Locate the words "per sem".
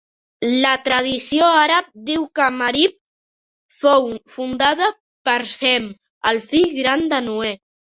5.31-5.91